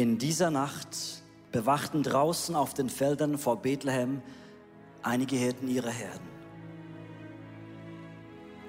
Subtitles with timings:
[0.00, 0.96] In dieser Nacht
[1.52, 4.22] bewachten draußen auf den Feldern vor Bethlehem
[5.02, 6.26] einige Hirten ihre Herden.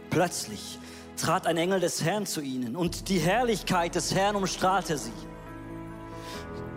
[0.10, 0.78] Plötzlich
[1.16, 5.14] trat ein Engel des Herrn zu ihnen und die Herrlichkeit des Herrn umstrahlte sie.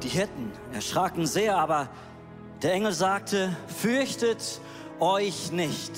[0.04, 1.88] Die Hirten erschraken sehr, aber
[2.62, 4.60] der Engel sagte, fürchtet
[5.00, 5.90] euch nicht.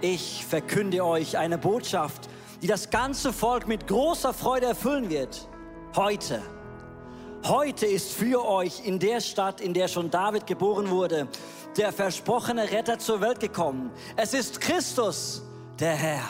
[0.00, 2.28] Ich verkünde euch eine Botschaft,
[2.60, 5.46] die das ganze Volk mit großer Freude erfüllen wird.
[5.94, 6.42] Heute.
[7.48, 11.28] Heute ist für euch in der Stadt, in der schon David geboren wurde,
[11.76, 13.92] der versprochene Retter zur Welt gekommen.
[14.16, 15.44] Es ist Christus,
[15.78, 16.24] der Herr.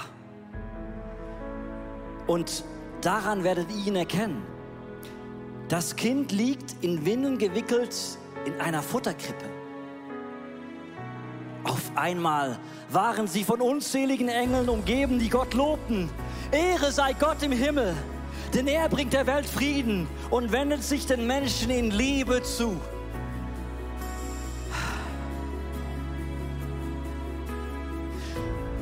[2.27, 2.65] Und
[3.01, 4.45] daran werdet ihr ihn erkennen.
[5.69, 7.97] Das Kind liegt in Windeln gewickelt
[8.45, 9.47] in einer Futterkrippe.
[11.65, 12.59] Auf einmal
[12.91, 16.11] waren sie von unzähligen Engeln umgeben, die Gott lobten.
[16.53, 17.95] Ehre sei Gott im Himmel,
[18.55, 22.81] denn er bringt der Welt Frieden und wendet sich den Menschen in Liebe zu.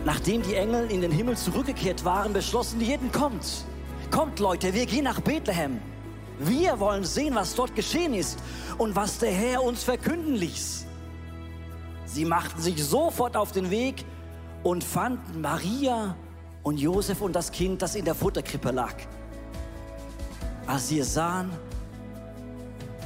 [0.05, 3.65] Nachdem die Engel in den Himmel zurückgekehrt waren, beschlossen die Hirten, kommt,
[4.11, 5.81] kommt Leute, wir gehen nach Bethlehem.
[6.39, 8.39] Wir wollen sehen, was dort geschehen ist
[8.77, 10.85] und was der Herr uns verkünden ließ.
[12.07, 14.05] Sie machten sich sofort auf den Weg
[14.63, 16.17] und fanden Maria
[16.63, 18.95] und Josef und das Kind, das in der Futterkrippe lag.
[20.67, 21.51] Als sie es sahen,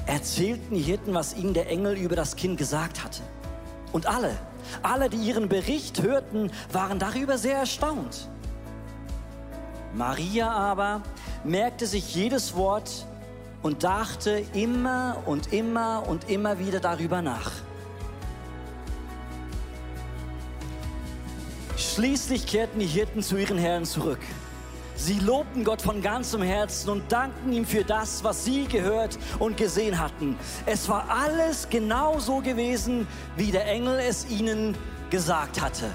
[0.06, 3.20] erzählten die Hirten, was ihnen der Engel über das Kind gesagt hatte.
[3.92, 4.36] Und alle,
[4.82, 8.28] alle, die ihren Bericht hörten, waren darüber sehr erstaunt.
[9.94, 11.02] Maria aber
[11.44, 13.06] merkte sich jedes Wort
[13.62, 17.52] und dachte immer und immer und immer wieder darüber nach.
[21.76, 24.20] Schließlich kehrten die Hirten zu ihren Herren zurück.
[24.98, 29.56] Sie lobten Gott von ganzem Herzen und dankten ihm für das, was sie gehört und
[29.56, 30.36] gesehen hatten.
[30.66, 34.76] Es war alles genau so gewesen, wie der Engel es ihnen
[35.08, 35.88] gesagt hatte.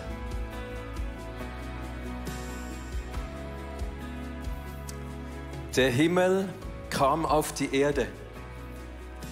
[5.75, 6.47] Der Himmel
[6.89, 8.07] kam auf die Erde.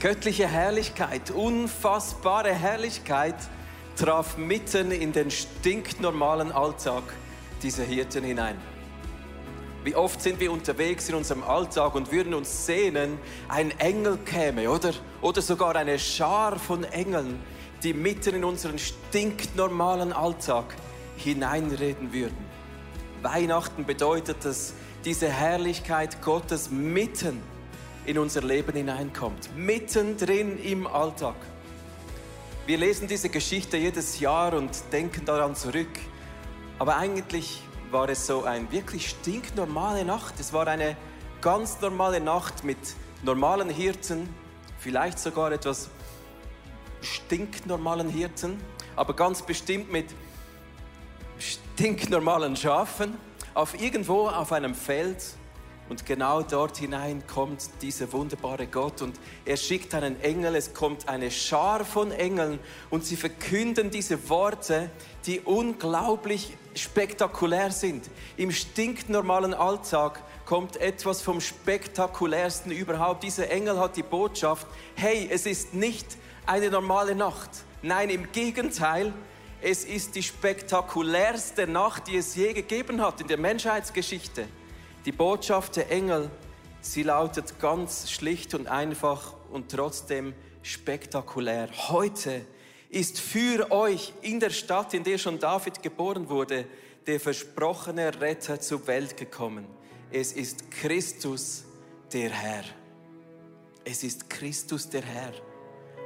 [0.01, 3.35] Göttliche Herrlichkeit, unfassbare Herrlichkeit
[3.95, 7.03] traf mitten in den stinknormalen Alltag
[7.63, 8.57] dieser Hirten hinein.
[9.83, 14.69] Wie oft sind wir unterwegs in unserem Alltag und würden uns sehnen, ein Engel käme
[14.69, 17.39] oder, oder sogar eine Schar von Engeln,
[17.81, 20.65] die mitten in unseren stinknormalen Alltag
[21.17, 22.37] hineinreden würden.
[23.23, 27.41] Weihnachten bedeutet, dass diese Herrlichkeit Gottes mitten
[28.05, 31.35] in unser Leben hineinkommt, mittendrin im Alltag.
[32.67, 35.89] Wir lesen diese Geschichte jedes Jahr und denken daran zurück,
[36.77, 40.39] aber eigentlich war es so eine wirklich stinknormale Nacht.
[40.39, 40.95] Es war eine
[41.41, 42.77] ganz normale Nacht mit
[43.23, 44.29] normalen Hirten,
[44.79, 45.89] vielleicht sogar etwas
[47.01, 48.61] stinknormalen Hirten,
[48.95, 50.05] aber ganz bestimmt mit
[51.39, 53.17] stinknormalen Schafen
[53.53, 55.23] auf irgendwo auf einem Feld
[55.91, 61.09] und genau dort hinein kommt dieser wunderbare Gott und er schickt einen Engel, es kommt
[61.09, 62.59] eine Schar von Engeln
[62.89, 64.89] und sie verkünden diese Worte,
[65.25, 68.09] die unglaublich spektakulär sind.
[68.37, 73.23] Im stinknormalen Alltag kommt etwas vom spektakulärsten überhaupt.
[73.23, 76.07] Dieser Engel hat die Botschaft, hey, es ist nicht
[76.45, 77.49] eine normale Nacht.
[77.81, 79.11] Nein, im Gegenteil,
[79.61, 84.47] es ist die spektakulärste Nacht, die es je gegeben hat in der Menschheitsgeschichte.
[85.05, 86.29] Die Botschaft der Engel,
[86.79, 91.69] sie lautet ganz schlicht und einfach und trotzdem spektakulär.
[91.89, 92.45] Heute
[92.91, 96.65] ist für euch in der Stadt, in der schon David geboren wurde,
[97.07, 99.65] der versprochene Retter zur Welt gekommen.
[100.11, 101.63] Es ist Christus
[102.13, 102.63] der Herr.
[103.83, 105.33] Es ist Christus der Herr.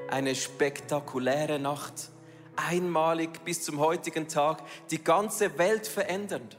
[0.09, 2.11] Eine spektakuläre Nacht,
[2.55, 6.57] einmalig bis zum heutigen Tag, die ganze Welt verändernd.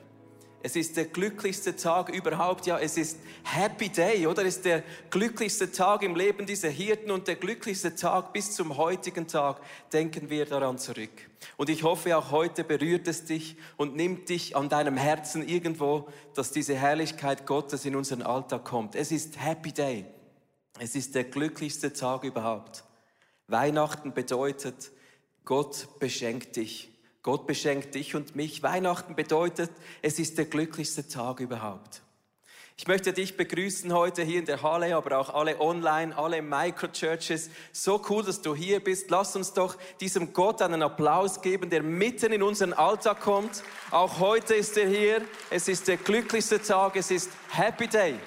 [0.62, 2.66] Es ist der glücklichste Tag überhaupt.
[2.66, 4.42] Ja, es ist Happy Day, oder?
[4.42, 8.76] Es ist der glücklichste Tag im Leben dieser Hirten und der glücklichste Tag bis zum
[8.76, 9.60] heutigen Tag.
[9.92, 11.10] Denken wir daran zurück.
[11.56, 16.08] Und ich hoffe, auch heute berührt es dich und nimmt dich an deinem Herzen irgendwo,
[16.34, 18.96] dass diese Herrlichkeit Gottes in unseren Alltag kommt.
[18.96, 20.04] Es ist Happy Day.
[20.78, 22.84] Es ist der glücklichste Tag überhaupt.
[23.46, 24.90] Weihnachten bedeutet,
[25.44, 26.90] Gott beschenkt dich
[27.26, 28.62] Gott beschenkt dich und mich.
[28.62, 32.00] Weihnachten bedeutet, es ist der glücklichste Tag überhaupt.
[32.76, 37.50] Ich möchte dich begrüßen heute hier in der Halle, aber auch alle online, alle Microchurches.
[37.72, 39.10] So cool, dass du hier bist.
[39.10, 43.64] Lass uns doch diesem Gott einen Applaus geben, der mitten in unseren Alltag kommt.
[43.90, 45.20] Auch heute ist er hier.
[45.50, 46.94] Es ist der glücklichste Tag.
[46.94, 48.20] Es ist Happy Day.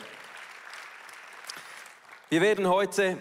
[2.28, 3.18] Wir werden heute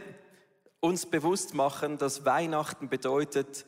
[0.80, 3.64] uns bewusst machen, dass Weihnachten bedeutet,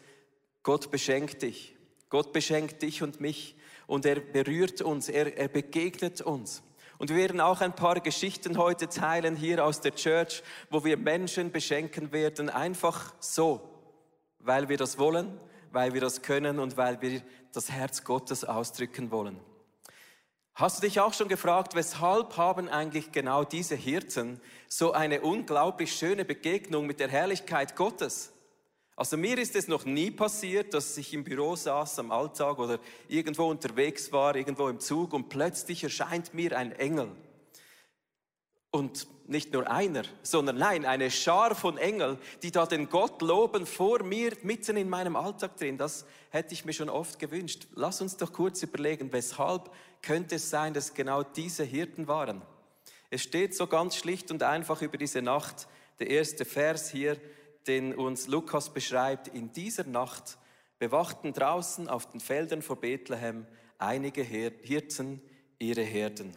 [0.65, 1.77] Gott beschenkt dich.
[2.11, 6.63] Gott beschenkt dich und mich und er berührt uns, er, er begegnet uns.
[6.99, 10.99] Und wir werden auch ein paar Geschichten heute teilen hier aus der Church, wo wir
[10.99, 13.63] Menschen beschenken werden, einfach so,
[14.39, 15.41] weil wir das wollen,
[15.73, 17.23] weil wir das können und weil wir
[17.53, 19.41] das Herz Gottes ausdrücken wollen.
[20.55, 25.95] Hast du dich auch schon gefragt, weshalb haben eigentlich genau diese Hirten so eine unglaublich
[25.95, 28.33] schöne Begegnung mit der Herrlichkeit Gottes?
[29.01, 32.79] Also mir ist es noch nie passiert, dass ich im Büro saß am Alltag oder
[33.09, 37.11] irgendwo unterwegs war, irgendwo im Zug und plötzlich erscheint mir ein Engel.
[38.71, 43.65] Und nicht nur einer, sondern nein, eine Schar von Engeln, die da den Gott loben
[43.65, 45.79] vor mir, mitten in meinem Alltag drin.
[45.79, 47.69] Das hätte ich mir schon oft gewünscht.
[47.75, 49.71] Lass uns doch kurz überlegen, weshalb
[50.03, 52.43] könnte es sein, dass genau diese Hirten waren.
[53.09, 55.69] Es steht so ganz schlicht und einfach über diese Nacht,
[56.01, 57.17] der erste Vers hier,
[57.67, 59.29] den uns Lukas beschreibt.
[59.29, 60.39] In dieser Nacht
[60.79, 63.47] bewachten draußen auf den Feldern vor Bethlehem
[63.79, 65.23] einige Hirten
[65.59, 66.37] ihre Herden.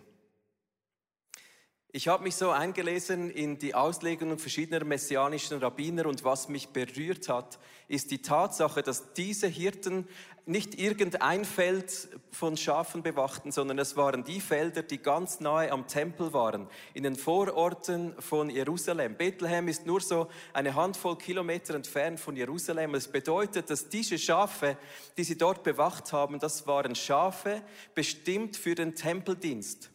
[1.96, 7.30] Ich habe mich so eingelesen in die Auslegungen verschiedener messianischen Rabbiner und was mich berührt
[7.30, 10.08] hat, ist die Tatsache, dass diese Hirten
[10.46, 15.88] nicht irgendein Feld von Schafen bewachten, sondern es waren die Felder, die ganz nahe am
[15.88, 19.16] Tempel waren, in den Vororten von Jerusalem.
[19.16, 22.94] Bethlehem ist nur so eine Handvoll Kilometer entfernt von Jerusalem.
[22.96, 24.78] Es bedeutet, dass diese Schafe,
[25.18, 27.62] die sie dort bewacht haben, das waren Schafe
[27.96, 29.92] bestimmt für den Tempeldienst.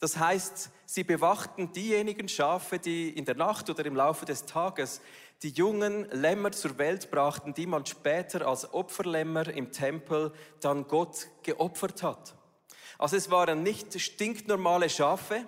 [0.00, 5.00] Das heißt, sie bewachten diejenigen Schafe, die in der Nacht oder im Laufe des Tages
[5.42, 11.28] die jungen Lämmer zur Welt brachten, die man später als Opferlämmer im Tempel dann Gott
[11.42, 12.34] geopfert hat.
[12.98, 15.44] Also es waren nicht stinknormale Schafe,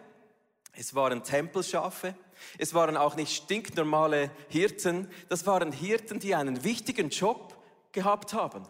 [0.73, 2.15] es waren Tempelschafe,
[2.59, 7.57] es waren auch nicht stinknormale Hirten, das waren Hirten, die einen wichtigen Job
[7.93, 8.63] gehabt haben.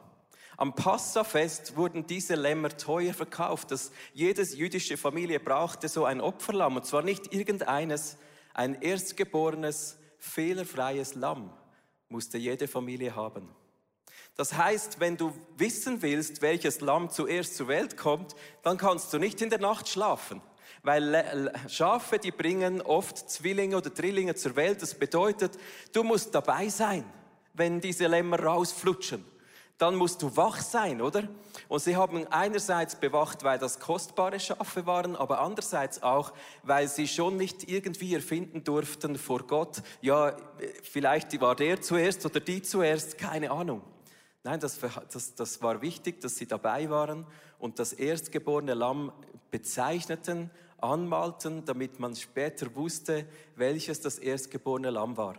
[0.56, 3.70] Am Passafest wurden diese Lämmer teuer verkauft.
[3.70, 6.76] dass jedes jüdische Familie brauchte so ein Opferlamm.
[6.76, 8.18] Und zwar nicht irgendeines,
[8.52, 11.52] ein erstgeborenes, fehlerfreies Lamm
[12.08, 13.48] musste jede Familie haben.
[14.36, 19.18] Das heißt, wenn du wissen willst, welches Lamm zuerst zur Welt kommt, dann kannst du
[19.18, 20.40] nicht in der Nacht schlafen.
[20.82, 24.80] Weil Schafe, die bringen oft Zwillinge oder Drillinge zur Welt.
[24.80, 25.58] Das bedeutet,
[25.92, 27.04] du musst dabei sein,
[27.52, 29.24] wenn diese Lämmer rausflutschen
[29.80, 31.26] dann musst du wach sein, oder?
[31.70, 36.32] Und sie haben einerseits bewacht, weil das kostbare Schafe waren, aber andererseits auch,
[36.64, 40.36] weil sie schon nicht irgendwie erfinden durften vor Gott, ja,
[40.82, 43.82] vielleicht war der zuerst oder die zuerst, keine Ahnung.
[44.42, 44.80] Nein, das,
[45.12, 47.24] das, das war wichtig, dass sie dabei waren
[47.60, 49.12] und das erstgeborene Lamm
[49.52, 55.36] bezeichneten, anmalten, damit man später wusste, welches das erstgeborene Lamm war.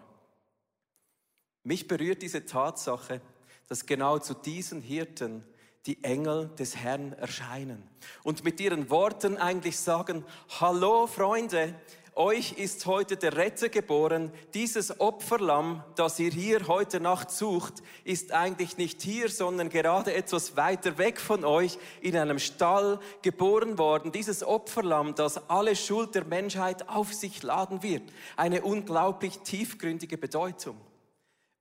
[1.63, 3.19] Mich berührt diese Tatsache,
[3.68, 5.44] dass genau zu diesen Hirten
[5.86, 7.89] die Engel des Herrn erscheinen
[8.24, 10.24] und mit ihren Worten eigentlich sagen,
[10.60, 11.75] hallo Freunde,
[12.13, 14.33] euch ist heute der Retter geboren.
[14.54, 20.57] Dieses Opferlamm, das ihr hier heute Nacht sucht, ist eigentlich nicht hier, sondern gerade etwas
[20.57, 24.11] weiter weg von euch in einem Stall geboren worden.
[24.11, 28.04] Dieses Opferlamm, das alle Schuld der Menschheit auf sich laden wird.
[28.35, 30.76] Eine unglaublich tiefgründige Bedeutung.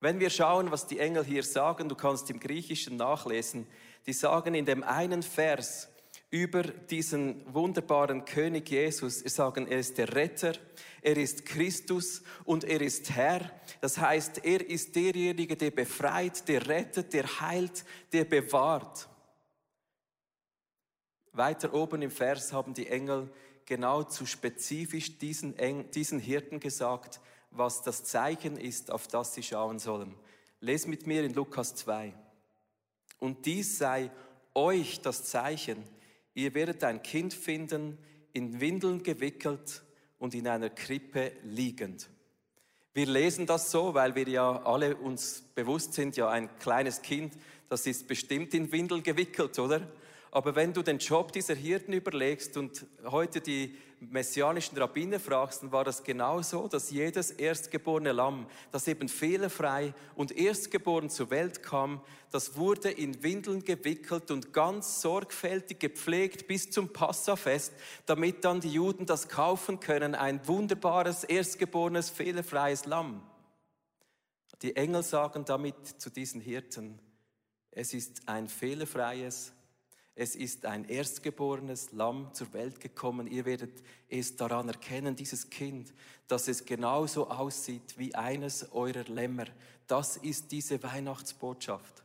[0.00, 3.67] Wenn wir schauen, was die Engel hier sagen, du kannst im Griechischen nachlesen,
[4.07, 5.88] die sagen in dem einen Vers
[6.30, 10.52] über diesen wunderbaren König Jesus, sie sagen, er ist der Retter,
[11.02, 13.50] er ist Christus und er ist Herr.
[13.80, 19.09] Das heißt, er ist derjenige, der befreit, der rettet, der heilt, der bewahrt.
[21.33, 23.28] Weiter oben im Vers haben die Engel
[23.66, 25.54] genau zu spezifisch diesen,
[25.90, 30.14] diesen Hirten gesagt, was das Zeichen ist, auf das sie schauen sollen.
[30.61, 32.12] Les mit mir in Lukas 2.
[33.21, 34.11] Und dies sei
[34.55, 35.85] euch das Zeichen.
[36.35, 37.97] Ihr werdet ein Kind finden,
[38.33, 39.83] in Windeln gewickelt
[40.19, 42.09] und in einer Krippe liegend.
[42.93, 47.35] Wir lesen das so, weil wir ja alle uns bewusst sind, ja ein kleines Kind,
[47.69, 49.87] das ist bestimmt in Windeln gewickelt, oder?
[50.33, 55.73] Aber wenn du den Job dieser Hirten überlegst und heute die messianischen Rabbiner fragst, dann
[55.73, 61.63] war das genau so, dass jedes erstgeborene Lamm, das eben fehlerfrei und erstgeboren zur Welt
[61.63, 67.75] kam, das wurde in Windeln gewickelt und ganz sorgfältig gepflegt bis zum Passafest,
[68.07, 73.21] damit dann die Juden das kaufen können, ein wunderbares, erstgeborenes, fehlerfreies Lamm.
[74.63, 77.01] Die Engel sagen damit zu diesen Hirten,
[77.73, 79.53] es ist ein fehlerfreies,
[80.23, 83.27] Es ist ein erstgeborenes Lamm zur Welt gekommen.
[83.27, 85.95] Ihr werdet es daran erkennen, dieses Kind,
[86.29, 89.47] dass es genauso aussieht wie eines eurer Lämmer.
[89.87, 92.03] Das ist diese Weihnachtsbotschaft.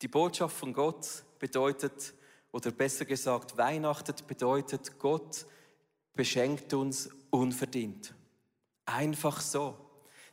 [0.00, 2.14] Die Botschaft von Gott bedeutet,
[2.50, 5.46] oder besser gesagt, Weihnachtet bedeutet, Gott
[6.14, 8.12] beschenkt uns unverdient.
[8.86, 9.76] Einfach so.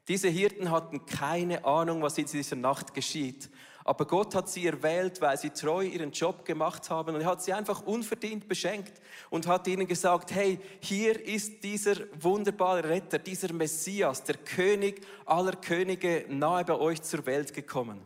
[0.08, 3.52] Diese Hirten hatten keine Ahnung, was in dieser Nacht geschieht.
[3.90, 7.42] Aber Gott hat sie erwählt, weil sie treu ihren Job gemacht haben und er hat
[7.42, 13.52] sie einfach unverdient beschenkt und hat ihnen gesagt, hey, hier ist dieser wunderbare Retter, dieser
[13.52, 18.00] Messias, der König aller Könige nahe bei euch zur Welt gekommen.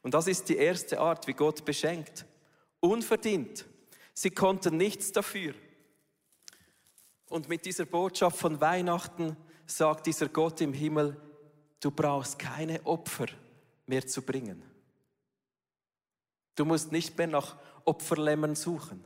[0.00, 2.24] Und das ist die erste Art, wie Gott beschenkt.
[2.78, 3.66] Unverdient.
[4.14, 5.54] Sie konnten nichts dafür.
[7.28, 11.20] Und mit dieser Botschaft von Weihnachten sagt dieser Gott im Himmel,
[11.80, 13.26] du brauchst keine Opfer
[13.86, 14.75] mehr zu bringen.
[16.56, 19.04] Du musst nicht mehr nach Opferlämmern suchen.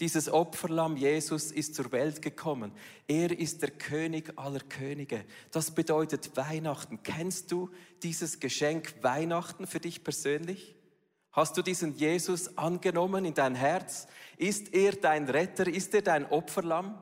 [0.00, 2.72] Dieses Opferlamm Jesus ist zur Welt gekommen.
[3.06, 5.24] Er ist der König aller Könige.
[5.50, 7.02] Das bedeutet Weihnachten.
[7.02, 7.70] Kennst du
[8.02, 10.74] dieses Geschenk Weihnachten für dich persönlich?
[11.32, 14.08] Hast du diesen Jesus angenommen in dein Herz?
[14.38, 15.68] Ist er dein Retter?
[15.68, 16.98] Ist er dein Opferlamm?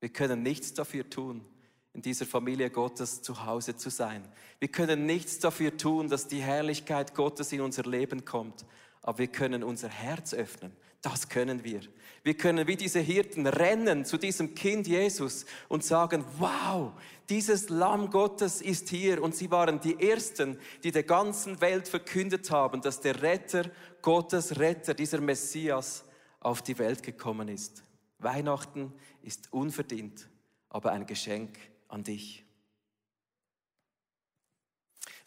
[0.00, 1.44] Wir können nichts dafür tun,
[1.92, 4.26] in dieser Familie Gottes zu Hause zu sein.
[4.58, 8.64] Wir können nichts dafür tun, dass die Herrlichkeit Gottes in unser Leben kommt.
[9.06, 10.72] Aber wir können unser Herz öffnen.
[11.00, 11.80] Das können wir.
[12.24, 16.92] Wir können wie diese Hirten rennen zu diesem Kind Jesus und sagen, wow,
[17.28, 19.22] dieses Lamm Gottes ist hier.
[19.22, 23.70] Und sie waren die Ersten, die der ganzen Welt verkündet haben, dass der Retter,
[24.02, 26.04] Gottes Retter, dieser Messias
[26.40, 27.84] auf die Welt gekommen ist.
[28.18, 30.28] Weihnachten ist unverdient,
[30.68, 32.45] aber ein Geschenk an dich.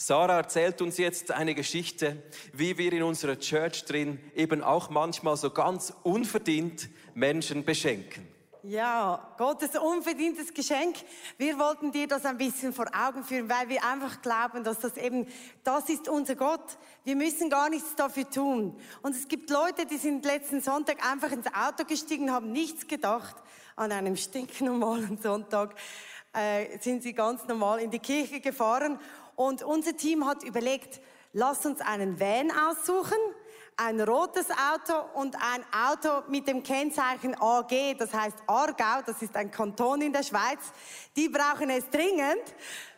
[0.01, 5.35] Sarah erzählt uns jetzt eine Geschichte, wie wir in unserer Church drin eben auch manchmal
[5.35, 8.25] so ganz unverdient Menschen beschenken.
[8.63, 10.95] Ja, Gottes unverdientes Geschenk.
[11.37, 14.95] Wir wollten dir das ein bisschen vor Augen führen, weil wir einfach glauben, dass das
[14.95, 15.27] eben,
[15.65, 16.77] das ist unser Gott.
[17.03, 18.79] Wir müssen gar nichts dafür tun.
[19.01, 23.35] Und es gibt Leute, die sind letzten Sonntag einfach ins Auto gestiegen, haben nichts gedacht.
[23.75, 25.75] An einem stinknormalen Sonntag
[26.33, 28.99] äh, sind sie ganz normal in die Kirche gefahren.
[29.39, 31.00] Und unser Team hat überlegt,
[31.31, 33.17] lasst uns einen Van aussuchen
[33.77, 39.34] ein rotes Auto und ein Auto mit dem Kennzeichen AG, das heißt Aargau, das ist
[39.38, 40.60] ein Kanton in der Schweiz.
[41.15, 42.43] Die brauchen es dringend.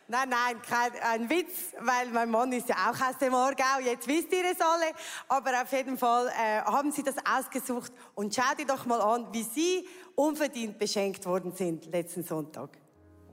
[0.08, 4.08] Nein, nein, kein ein Witz, weil mein Mann ist ja auch aus dem Aargau, jetzt
[4.08, 4.86] wisst ihr es alle.
[5.28, 9.28] Aber auf jeden Fall äh, haben sie das ausgesucht und schaut ihr doch mal an,
[9.30, 12.81] wie sie unverdient beschenkt worden sind letzten Sonntag.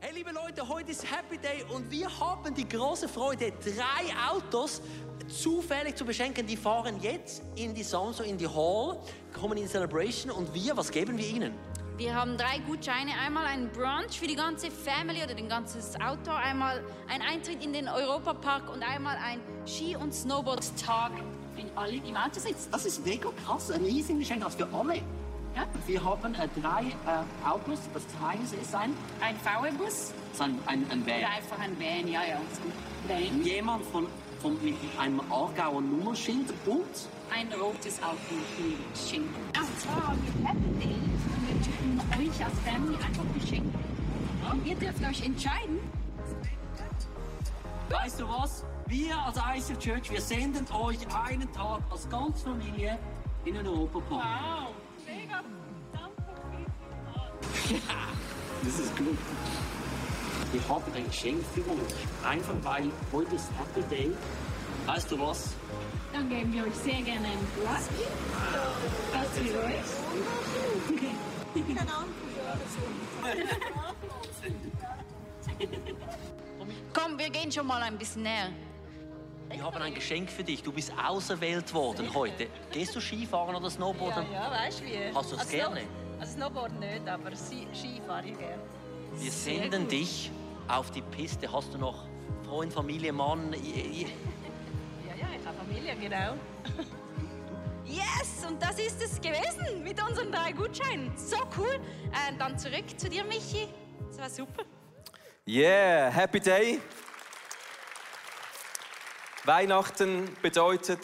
[0.02, 4.82] Hey liebe Leute, heute ist Happy Day und wir haben die große Freude, drei Autos
[5.28, 6.48] zufällig zu beschenken.
[6.48, 8.98] Die fahren jetzt in die Samsung, in die Hall,
[9.34, 11.54] kommen in die Celebration und wir, was geben wir ihnen?
[11.98, 13.12] Wir haben drei Gutscheine.
[13.20, 16.32] Einmal ein Brunch für die ganze Family oder den ganzes Auto.
[16.32, 21.12] Einmal ein Eintritt in den Europapark und einmal ein Ski- und Snowboard-Tag.
[21.58, 22.72] Wenn alle im Auto sitzen.
[22.72, 23.70] Das ist mega krass.
[23.70, 25.02] Ein Leasinggeschenk für alle.
[25.60, 28.94] Ja, wir haben äh, drei äh, Autos, das eines ist ein...
[29.20, 30.14] Ein VW-Bus.
[30.40, 31.18] Ein, ein, ein Van.
[31.18, 32.40] Oder einfach ein Van, ja, ja.
[33.08, 33.44] Van.
[33.44, 34.08] Jemand von,
[34.42, 36.86] von, mit einem Aargauer Nummerschild und...
[37.32, 39.24] Ein rotes Auto mit Schild.
[39.24, 43.80] Und zwar haben wir Happy Day und wir schicken euch als Family einfach Geschenke.
[44.52, 45.80] Und ihr dürft euch entscheiden.
[47.90, 48.64] Weißt du was?
[48.88, 52.98] Wir als ICF Church, wir senden euch einen Tag als ganze Familie
[53.46, 54.24] in den Europapark.
[54.24, 54.69] Wow.
[58.64, 59.18] Das ist gut.
[60.54, 62.28] Ich habe ein Geschenk für euch.
[62.28, 64.12] Einfach weil heute ist Happy Day.
[64.88, 65.54] Weißt du was?
[66.12, 68.06] Dann geben wir euch sehr gerne ein Whisky.
[69.14, 70.90] Das für euch.
[76.94, 78.50] Komm, wir gehen schon mal ein bisschen näher.
[79.50, 80.62] Wir haben ein Geschenk für dich.
[80.64, 82.48] Du bist auserwählt worden heute.
[82.72, 84.26] Gehst du Skifahren oder Snowboarden?
[84.32, 85.14] Ja, ja, weißt du wie?
[85.14, 85.82] Hast du es Also gerne?
[86.20, 88.62] Also Snowboard nicht, aber Ski, Ski fahre ich gerne.
[89.16, 89.92] Wir Sehr senden gut.
[89.92, 90.32] dich
[90.68, 91.52] auf die Piste.
[91.52, 92.06] Hast du noch
[92.46, 93.54] Freund, Familie, Mann?
[93.54, 96.34] Ja, ja, ich habe Familie, genau.
[97.86, 101.12] Yes, und das ist es gewesen mit unseren drei Gutscheinen.
[101.18, 101.80] So cool.
[102.12, 103.68] Äh, dann zurück zu dir, Michi.
[104.10, 104.64] Das war super.
[105.48, 106.80] Yeah, Happy Day.
[109.44, 111.00] Weihnachten bedeutet,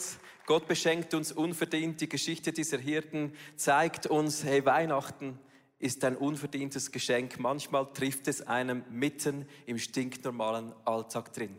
[0.45, 2.01] Gott beschenkt uns unverdient.
[2.01, 5.39] Die Geschichte dieser Hirten zeigt uns, hey, Weihnachten
[5.79, 7.39] ist ein unverdientes Geschenk.
[7.39, 11.57] Manchmal trifft es einem mitten im stinknormalen Alltag drin.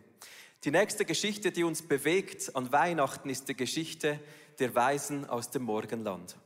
[0.65, 4.21] Die nächste Geschichte, die uns bewegt an Weihnachten, ist die Geschichte
[4.59, 6.37] der Weisen aus dem Morgenland.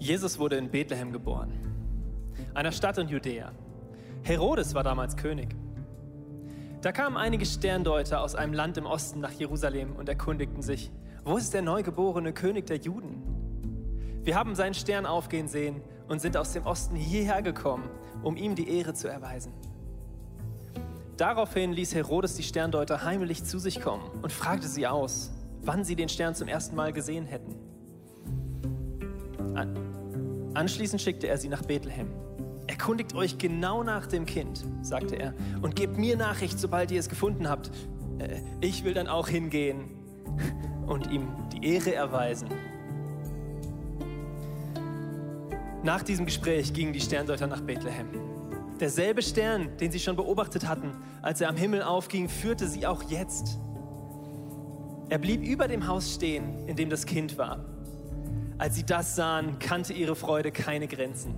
[0.00, 1.67] Jesus wurde in Bethlehem geboren,
[2.54, 3.52] einer Stadt in Judäa.
[4.22, 5.54] Herodes war damals König.
[6.80, 10.92] Da kamen einige Sterndeuter aus einem Land im Osten nach Jerusalem und erkundigten sich,
[11.24, 13.22] wo ist der neugeborene König der Juden?
[14.22, 17.88] Wir haben seinen Stern aufgehen sehen und sind aus dem Osten hierher gekommen,
[18.22, 19.52] um ihm die Ehre zu erweisen.
[21.16, 25.96] Daraufhin ließ Herodes die Sterndeuter heimlich zu sich kommen und fragte sie aus, wann sie
[25.96, 27.56] den Stern zum ersten Mal gesehen hätten.
[29.54, 29.87] An
[30.54, 32.08] Anschließend schickte er sie nach Bethlehem.
[32.66, 37.08] Erkundigt euch genau nach dem Kind, sagte er, und gebt mir Nachricht, sobald ihr es
[37.08, 37.70] gefunden habt.
[38.18, 39.90] Äh, ich will dann auch hingehen
[40.86, 42.48] und ihm die Ehre erweisen.
[45.82, 48.08] Nach diesem Gespräch gingen die Sterndeuter nach Bethlehem.
[48.80, 53.02] Derselbe Stern, den sie schon beobachtet hatten, als er am Himmel aufging, führte sie auch
[53.04, 53.58] jetzt.
[55.08, 57.64] Er blieb über dem Haus stehen, in dem das Kind war.
[58.58, 61.34] Als sie das sahen, kannte ihre Freude keine Grenzen.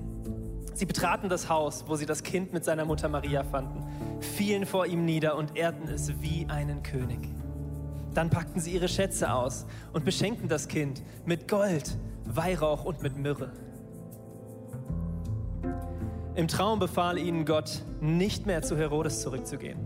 [0.72, 3.84] Sie betraten das Haus, wo sie das Kind mit seiner Mutter Maria fanden,
[4.20, 7.28] fielen vor ihm nieder und ehrten es wie einen König.
[8.14, 13.18] Dann packten sie ihre Schätze aus und beschenkten das Kind mit Gold, Weihrauch und mit
[13.18, 13.52] Myrrhe.
[16.34, 19.78] Im Traum befahl ihnen Gott, nicht mehr zu Herodes zurückzugehen.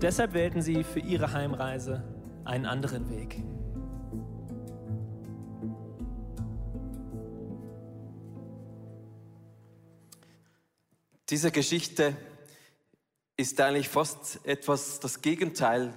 [0.00, 2.02] Deshalb wählten sie für ihre Heimreise
[2.44, 3.42] einen anderen Weg.
[11.32, 12.14] Diese Geschichte
[13.38, 15.94] ist eigentlich fast etwas das Gegenteil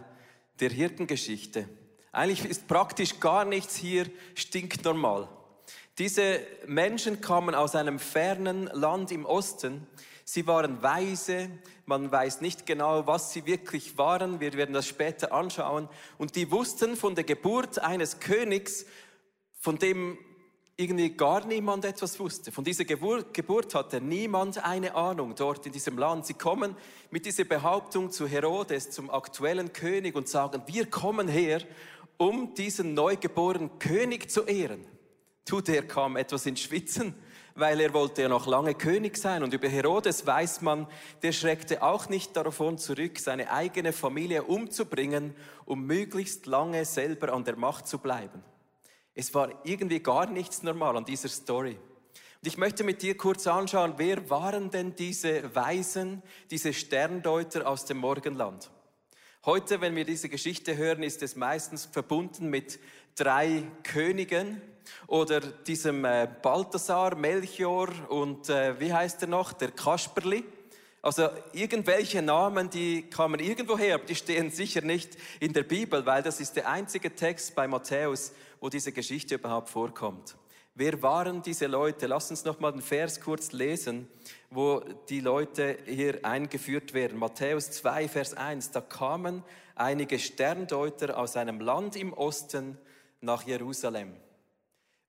[0.62, 1.68] der Hirtengeschichte.
[2.14, 5.28] Eigentlich ist praktisch gar nichts hier stinknormal.
[5.98, 9.86] Diese Menschen kamen aus einem fernen Land im Osten.
[10.24, 11.50] Sie waren weise,
[11.86, 14.40] man weiß nicht genau, was sie wirklich waren.
[14.40, 15.90] Wir werden das später anschauen.
[16.18, 18.86] Und die wussten von der Geburt eines Königs,
[19.60, 20.18] von dem
[20.78, 22.52] irgendwie gar niemand etwas wusste.
[22.52, 26.26] Von dieser Geburt, hatte niemand eine Ahnung dort in diesem Land.
[26.26, 26.76] Sie kommen
[27.12, 31.62] mit dieser Behauptung zu Herodes, zum aktuellen König und sagen, wir kommen her,
[32.18, 34.86] um diesen neugeborenen König zu ehren.
[35.46, 37.14] Tut er kam etwas ins Schwitzen,
[37.54, 39.44] weil er wollte ja noch lange König sein.
[39.44, 40.88] Und über Herodes weiß man,
[41.22, 45.36] der schreckte auch nicht davon zurück, seine eigene Familie umzubringen,
[45.66, 48.44] um möglichst lange selber an der Macht zu bleiben.
[49.18, 51.78] Es war irgendwie gar nichts normal an dieser Story.
[52.42, 57.86] Und ich möchte mit dir kurz anschauen, wer waren denn diese Weisen, diese Sterndeuter aus
[57.86, 58.70] dem Morgenland?
[59.46, 62.78] Heute, wenn wir diese Geschichte hören, ist es meistens verbunden mit
[63.16, 64.62] drei Königen
[65.08, 70.44] oder diesem äh, Balthasar, Melchior und äh, wie heißt er noch, der Kasperli.
[71.02, 76.04] Also irgendwelche Namen, die kamen irgendwo her, aber die stehen sicher nicht in der Bibel,
[76.08, 78.34] weil das ist der einzige Text bei Matthäus,
[78.66, 80.36] wo diese Geschichte überhaupt vorkommt.
[80.74, 82.08] Wer waren diese Leute?
[82.08, 84.08] Lass uns noch mal den Vers kurz lesen,
[84.50, 87.20] wo die Leute hier eingeführt werden.
[87.20, 88.72] Matthäus 2, Vers 1.
[88.72, 89.44] Da kamen
[89.76, 92.80] einige Sterndeuter aus einem Land im Osten
[93.22, 94.14] nach Jerusalem.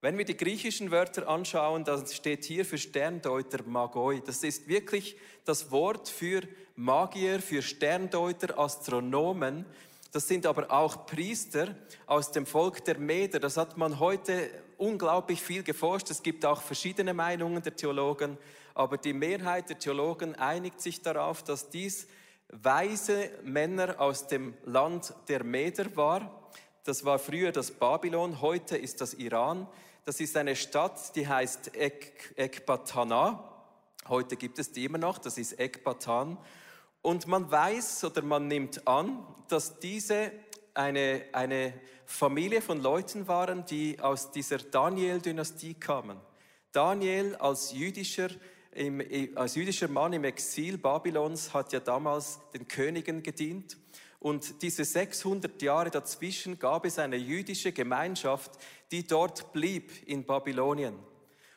[0.02, 4.20] Wenn wir die griechischen Wörter anschauen, dann steht hier für Sterndeuter Magoi.
[4.20, 5.16] Das ist wirklich
[5.46, 6.42] das Wort für
[6.74, 9.64] Magier, für Sterndeuter, Astronomen.
[10.12, 11.74] Das sind aber auch Priester
[12.06, 13.40] aus dem Volk der Meder.
[13.40, 16.10] Das hat man heute unglaublich viel geforscht.
[16.10, 18.38] Es gibt auch verschiedene Meinungen der Theologen,
[18.74, 22.06] aber die Mehrheit der Theologen einigt sich darauf, dass dies
[22.48, 26.50] weise Männer aus dem Land der Meder war.
[26.84, 29.66] Das war früher das Babylon, heute ist das Iran.
[30.04, 33.52] Das ist eine Stadt, die heißt Ek Ekbatana.
[34.08, 36.38] Heute gibt es die immer noch, das ist Ekbatan.
[37.06, 40.32] Und man weiß oder man nimmt an, dass diese
[40.74, 41.72] eine, eine
[42.04, 46.18] Familie von Leuten waren, die aus dieser Daniel-Dynastie kamen.
[46.72, 48.30] Daniel als jüdischer,
[48.72, 49.00] im,
[49.36, 53.76] als jüdischer Mann im Exil Babylons hat ja damals den Königen gedient.
[54.18, 58.50] Und diese 600 Jahre dazwischen gab es eine jüdische Gemeinschaft,
[58.90, 60.98] die dort blieb in Babylonien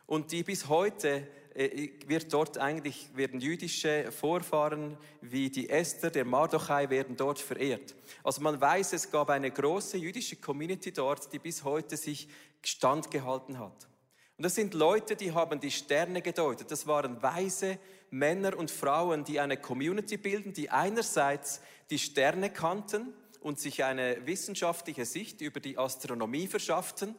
[0.06, 6.90] und die bis heute wird dort eigentlich, werden jüdische Vorfahren wie die Esther, der Mardochai,
[6.90, 7.96] werden dort verehrt.
[8.24, 12.28] Also man weiß, es gab eine große jüdische Community dort, die bis heute sich
[12.64, 13.88] standgehalten hat.
[14.38, 16.72] Und das sind Leute, die haben die Sterne gedeutet.
[16.72, 17.78] Das waren weise
[18.10, 24.26] Männer und Frauen, die eine Community bilden, die einerseits die Sterne kannten und sich eine
[24.26, 27.16] wissenschaftliche Sicht über die Astronomie verschafften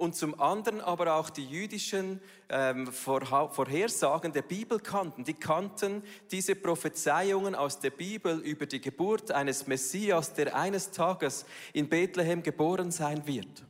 [0.00, 5.24] und zum anderen aber auch die jüdischen ähm, Vorhersagen der Bibel kannten.
[5.24, 11.44] Die kannten diese Prophezeiungen aus der Bibel über die Geburt eines Messias, der eines Tages
[11.74, 13.62] in Bethlehem geboren sein wird.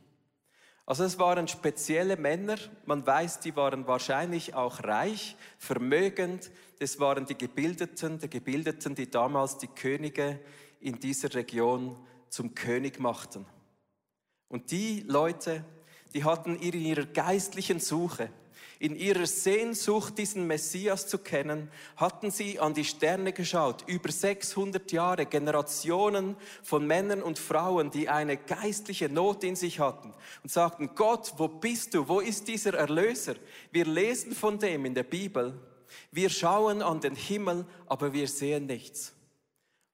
[0.85, 7.25] Also es waren spezielle Männer, man weiß, die waren wahrscheinlich auch reich, vermögend, es waren
[7.25, 10.39] die Gebildeten, die Gebildeten, die damals die Könige
[10.79, 11.97] in dieser Region
[12.29, 13.45] zum König machten.
[14.47, 15.65] Und die Leute,
[16.13, 18.29] die hatten in ihrer geistlichen Suche,
[18.81, 24.91] in ihrer Sehnsucht, diesen Messias zu kennen, hatten sie an die Sterne geschaut, über 600
[24.91, 30.95] Jahre, Generationen von Männern und Frauen, die eine geistliche Not in sich hatten und sagten,
[30.95, 32.07] Gott, wo bist du?
[32.07, 33.35] Wo ist dieser Erlöser?
[33.71, 35.53] Wir lesen von dem in der Bibel.
[36.11, 39.13] Wir schauen an den Himmel, aber wir sehen nichts.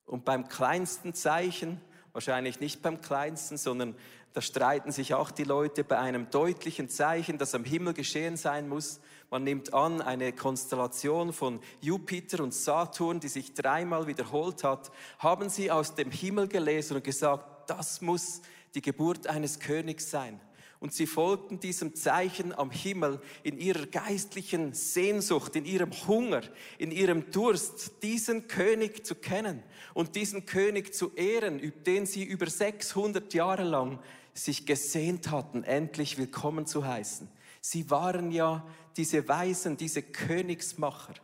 [0.05, 1.81] Und beim kleinsten Zeichen,
[2.13, 3.95] wahrscheinlich nicht beim kleinsten, sondern
[4.37, 8.69] da streiten sich auch die Leute bei einem deutlichen Zeichen, das am Himmel geschehen sein
[8.69, 8.99] muss.
[9.31, 15.49] Man nimmt an, eine Konstellation von Jupiter und Saturn, die sich dreimal wiederholt hat, haben
[15.49, 18.43] sie aus dem Himmel gelesen und gesagt, das muss
[18.75, 20.39] die Geburt eines Königs sein
[20.79, 26.41] und sie folgten diesem Zeichen am Himmel in ihrer geistlichen Sehnsucht, in ihrem Hunger,
[26.77, 32.47] in ihrem Durst, diesen König zu kennen und diesen König zu ehren, den sie über
[32.47, 33.99] 600 Jahre lang
[34.37, 37.27] sich gesehnt hatten, endlich willkommen zu heißen.
[37.61, 41.15] Sie waren ja diese Weisen, diese Königsmacher.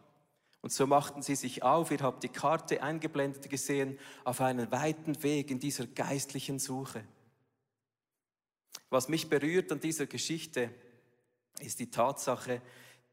[0.62, 5.22] Und so machten sie sich auf, ihr habt die Karte eingeblendet gesehen, auf einen weiten
[5.22, 7.04] Weg in dieser geistlichen Suche.
[8.90, 10.70] Was mich berührt an dieser Geschichte,
[11.60, 12.62] ist die Tatsache,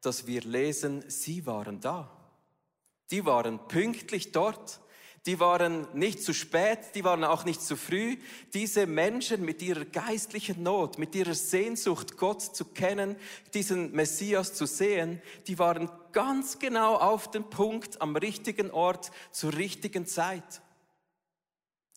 [0.00, 2.10] dass wir lesen, sie waren da.
[3.10, 4.80] Die waren pünktlich dort.
[5.26, 8.16] Die waren nicht zu spät, die waren auch nicht zu früh.
[8.54, 13.16] Diese Menschen mit ihrer geistlichen Not, mit ihrer Sehnsucht, Gott zu kennen,
[13.52, 19.54] diesen Messias zu sehen, die waren ganz genau auf dem Punkt, am richtigen Ort, zur
[19.54, 20.62] richtigen Zeit.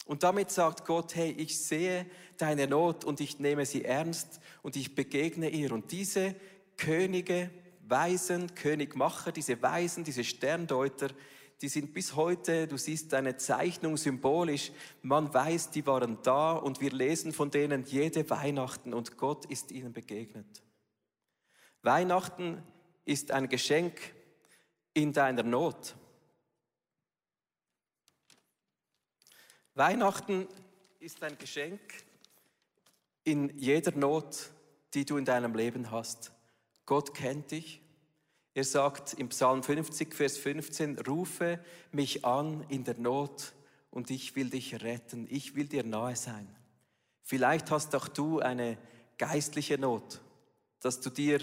[0.05, 2.05] Und damit sagt Gott, hey, ich sehe
[2.37, 5.71] deine Not und ich nehme sie ernst und ich begegne ihr.
[5.71, 6.35] Und diese
[6.75, 7.49] Könige,
[7.87, 11.09] Weisen, Königmacher, diese Weisen, diese Sterndeuter,
[11.61, 16.81] die sind bis heute, du siehst eine Zeichnung symbolisch, man weiß, die waren da und
[16.81, 20.61] wir lesen von denen jede Weihnachten und Gott ist ihnen begegnet.
[21.81, 22.63] Weihnachten
[23.05, 23.99] ist ein Geschenk
[24.93, 25.95] in deiner Not.
[29.75, 30.47] Weihnachten
[30.99, 31.81] ist ein Geschenk
[33.23, 34.51] in jeder Not,
[34.93, 36.31] die du in deinem Leben hast.
[36.85, 37.82] Gott kennt dich.
[38.53, 41.59] Er sagt im Psalm 50, Vers 15, rufe
[41.91, 43.53] mich an in der Not
[43.89, 45.27] und ich will dich retten.
[45.29, 46.47] Ich will dir nahe sein.
[47.23, 48.77] Vielleicht hast auch du eine
[49.17, 50.21] geistliche Not,
[50.81, 51.39] dass du dir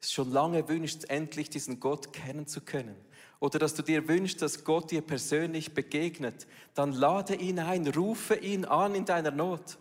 [0.00, 2.96] schon lange wünschst, endlich diesen Gott kennen zu können
[3.40, 8.36] oder dass du dir wünschst, dass Gott dir persönlich begegnet, dann lade ihn ein, rufe
[8.36, 9.78] ihn an in deiner Not.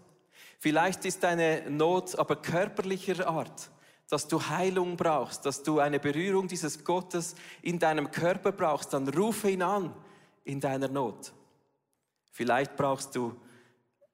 [0.60, 3.70] Vielleicht ist deine Not aber körperlicher Art,
[4.10, 9.08] dass du Heilung brauchst, dass du eine Berührung dieses Gottes in deinem Körper brauchst, dann
[9.08, 9.94] rufe ihn an
[10.44, 11.32] in deiner Not.
[12.32, 13.40] Vielleicht brauchst du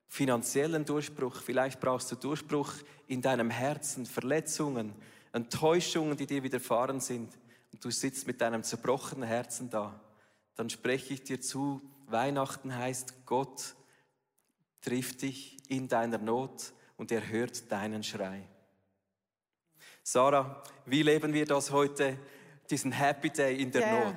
[0.08, 2.74] finanziellen Durchbruch, vielleicht brauchst du Durchbruch
[3.08, 4.94] in deinem Herzen, Verletzungen,
[5.32, 7.32] Enttäuschungen, die dir widerfahren sind
[7.72, 10.00] und du sitzt mit deinem zerbrochenen Herzen da,
[10.56, 13.76] dann spreche ich dir zu, Weihnachten heißt, Gott
[14.82, 18.48] trifft dich in deiner Not und er hört deinen Schrei.
[20.08, 22.20] Sarah, wie leben wir das heute,
[22.70, 24.06] diesen Happy Day in der yeah.
[24.06, 24.16] Not?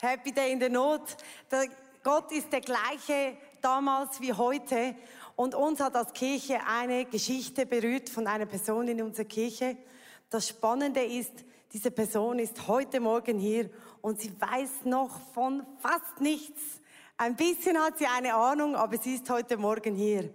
[0.00, 1.14] Happy Day in der Not.
[1.50, 1.66] Der
[2.02, 4.94] Gott ist der gleiche damals wie heute.
[5.36, 9.76] Und uns hat als Kirche eine Geschichte berührt von einer Person in unserer Kirche.
[10.30, 13.68] Das Spannende ist, diese Person ist heute Morgen hier
[14.00, 16.80] und sie weiß noch von fast nichts.
[17.18, 20.30] Ein bisschen hat sie eine Ahnung, aber sie ist heute Morgen hier.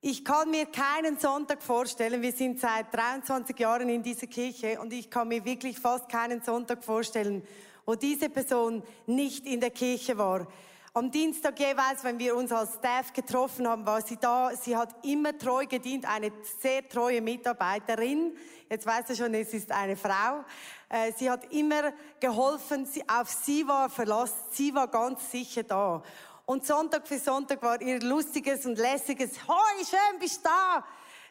[0.00, 4.92] Ich kann mir keinen Sonntag vorstellen, wir sind seit 23 Jahren in dieser Kirche und
[4.92, 7.42] ich kann mir wirklich fast keinen Sonntag vorstellen,
[7.84, 10.46] wo diese Person nicht in der Kirche war.
[10.94, 14.52] Am Dienstag jeweils, wenn wir uns als Staff getroffen haben, war sie da.
[14.54, 16.30] Sie hat immer treu gedient, eine
[16.60, 18.36] sehr treue Mitarbeiterin.
[18.70, 20.44] Jetzt weiß er schon, es ist eine Frau.
[20.88, 26.02] Äh, sie hat immer geholfen, auf sie war verlassen, sie war ganz sicher da.
[26.48, 30.82] Und Sonntag für Sonntag war ihr lustiges und lässiges, hoi, schön bist du da,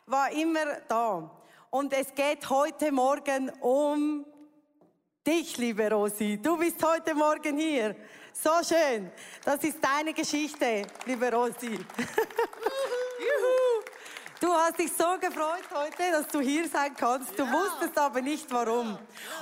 [0.06, 1.32] war immer da.
[1.72, 4.28] Und es geht heute Morgen um
[5.26, 6.40] dich, liebe Rosi.
[6.40, 7.96] Du bist heute Morgen hier.
[8.32, 9.10] So schön.
[9.44, 11.80] Das ist deine Geschichte, liebe Rosi.
[14.40, 17.40] Du hast dich so gefreut heute, dass du hier sein kannst.
[17.40, 19.00] Du wusstest aber nicht warum.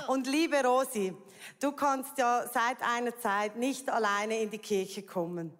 [0.08, 1.14] Und liebe Rosi,
[1.60, 5.52] du kannst ja seit einer Zeit nicht alleine in die Kirche kommen.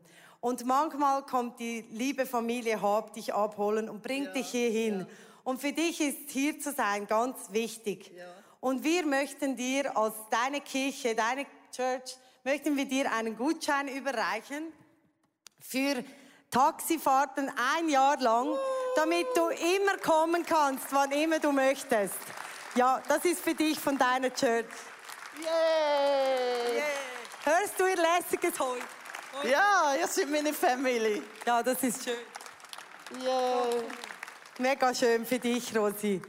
[0.47, 5.05] Und manchmal kommt die liebe Familie Hab dich abholen und bringt dich hier hin.
[5.43, 8.13] Und für dich ist hier zu sein ganz wichtig.
[8.61, 14.73] Und wir möchten dir als deine Kirche, deine Church, möchten wir dir einen Gutschein überreichen
[15.59, 16.05] für
[16.49, 18.57] Taxifahrten ein Jahr lang,
[18.95, 22.21] damit du immer kommen kannst, wann immer du möchtest.
[22.77, 24.67] Ja, das ist für dich von deiner Church.
[25.41, 26.85] Yay!
[27.43, 28.79] Hörst du ihr lässiges Heu?
[29.45, 31.23] Ja, ihr seid meine Family.
[31.47, 32.15] Ja, das ist schön.
[33.23, 33.85] Yay!
[34.59, 36.21] Mega schön für dich, Rosi.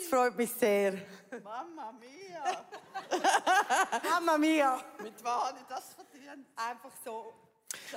[0.00, 0.94] Es freut mich sehr.
[1.42, 2.64] Mama mia!
[4.10, 4.80] Mama mia!
[5.02, 6.46] Mit was habe ich das verdient?
[6.56, 7.32] Einfach so.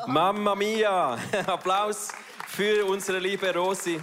[0.08, 1.18] Mamma mia!
[1.48, 2.10] Applaus
[2.48, 4.02] für unsere liebe Rosi.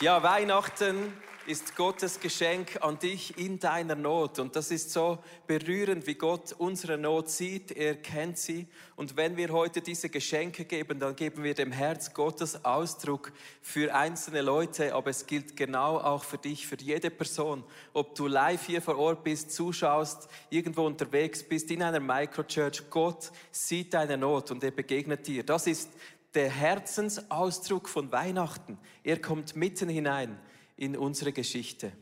[0.00, 4.40] Ja, Weihnachten ist Gottes Geschenk an dich in deiner Not.
[4.40, 7.70] Und das ist so berührend, wie Gott unsere Not sieht.
[7.70, 8.66] Er kennt sie.
[8.96, 13.32] Und wenn wir heute diese Geschenke geben, dann geben wir dem Herz Gottes Ausdruck
[13.62, 14.94] für einzelne Leute.
[14.94, 17.62] Aber es gilt genau auch für dich, für jede Person.
[17.92, 22.90] Ob du live hier vor Ort bist, zuschaust, irgendwo unterwegs bist, in einer Microchurch.
[22.90, 25.44] Gott sieht deine Not und er begegnet dir.
[25.44, 25.90] Das ist
[26.34, 28.78] der Herzensausdruck von Weihnachten.
[29.04, 30.38] Er kommt mitten hinein
[30.76, 31.92] in unsere Geschichte.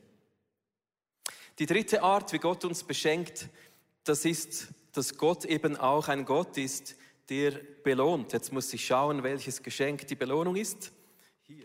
[1.58, 3.48] Die dritte Art, wie Gott uns beschenkt,
[4.02, 6.96] das ist, dass Gott eben auch ein Gott ist,
[7.28, 8.32] der belohnt.
[8.32, 10.92] Jetzt muss ich schauen, welches Geschenk die Belohnung ist.
[11.42, 11.64] Hier.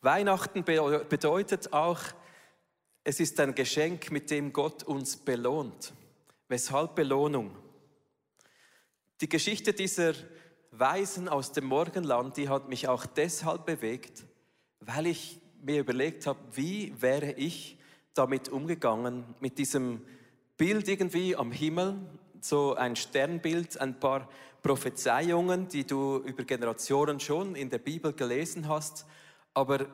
[0.00, 2.00] Weihnachten bedeutet auch,
[3.02, 5.92] es ist ein Geschenk, mit dem Gott uns belohnt.
[6.48, 7.56] Weshalb Belohnung?
[9.20, 10.14] Die Geschichte dieser
[10.78, 14.24] Weisen aus dem Morgenland, die hat mich auch deshalb bewegt,
[14.80, 17.78] weil ich mir überlegt habe, wie wäre ich
[18.14, 20.02] damit umgegangen, mit diesem
[20.56, 21.96] Bild irgendwie am Himmel,
[22.40, 24.28] so ein Sternbild, ein paar
[24.62, 29.06] Prophezeiungen, die du über Generationen schon in der Bibel gelesen hast,
[29.54, 29.86] aber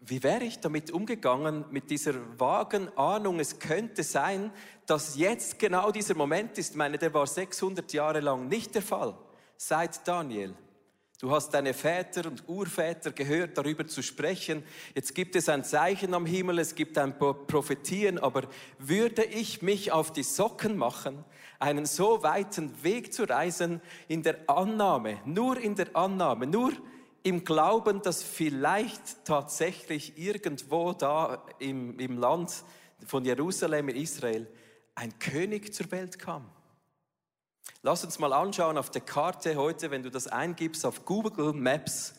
[0.00, 4.50] wie wäre ich damit umgegangen, mit dieser vagen Ahnung, es könnte sein,
[4.86, 6.70] dass jetzt genau dieser Moment ist.
[6.70, 9.14] Ich meine, der war 600 Jahre lang nicht der Fall
[9.68, 10.54] seit Daniel.
[11.20, 14.64] Du hast deine Väter und Urväter gehört, darüber zu sprechen.
[14.92, 18.42] Jetzt gibt es ein Zeichen am Himmel, es gibt ein Prophetien, aber
[18.80, 21.24] würde ich mich auf die Socken machen,
[21.60, 26.72] einen so weiten Weg zu reisen, in der Annahme, nur in der Annahme, nur
[27.22, 32.64] im Glauben, dass vielleicht tatsächlich irgendwo da im, im Land
[33.06, 34.48] von Jerusalem in Israel
[34.96, 36.50] ein König zur Welt kam?
[37.82, 42.14] Lass uns mal anschauen auf der Karte heute, wenn du das eingibst auf Google Maps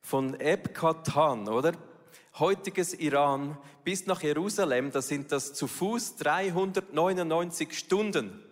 [0.00, 1.72] von Ebkatan, oder?
[2.38, 8.42] Heutiges Iran bis nach Jerusalem, da sind das zu Fuß 399 Stunden.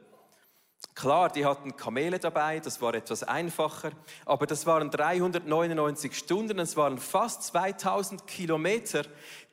[0.94, 3.90] Klar, die hatten Kamele dabei, das war etwas einfacher,
[4.24, 9.05] aber das waren 399 Stunden, es waren fast 2000 Kilometer,